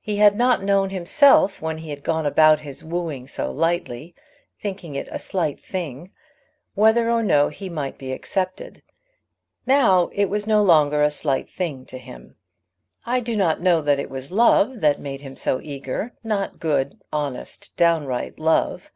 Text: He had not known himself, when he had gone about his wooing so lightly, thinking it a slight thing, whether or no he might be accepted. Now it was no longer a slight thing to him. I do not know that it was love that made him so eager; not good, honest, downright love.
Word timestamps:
He 0.00 0.16
had 0.16 0.34
not 0.36 0.64
known 0.64 0.90
himself, 0.90 1.62
when 1.62 1.78
he 1.78 1.90
had 1.90 2.02
gone 2.02 2.26
about 2.26 2.58
his 2.58 2.82
wooing 2.82 3.28
so 3.28 3.48
lightly, 3.52 4.12
thinking 4.58 4.96
it 4.96 5.06
a 5.12 5.20
slight 5.20 5.60
thing, 5.60 6.10
whether 6.74 7.08
or 7.08 7.22
no 7.22 7.48
he 7.48 7.68
might 7.68 7.96
be 7.96 8.10
accepted. 8.10 8.82
Now 9.64 10.08
it 10.14 10.24
was 10.28 10.48
no 10.48 10.64
longer 10.64 11.00
a 11.00 11.12
slight 11.12 11.48
thing 11.48 11.86
to 11.86 11.98
him. 11.98 12.34
I 13.06 13.20
do 13.20 13.36
not 13.36 13.60
know 13.60 13.80
that 13.82 14.00
it 14.00 14.10
was 14.10 14.32
love 14.32 14.80
that 14.80 14.98
made 14.98 15.20
him 15.20 15.36
so 15.36 15.60
eager; 15.62 16.12
not 16.24 16.58
good, 16.58 17.00
honest, 17.12 17.70
downright 17.76 18.40
love. 18.40 18.90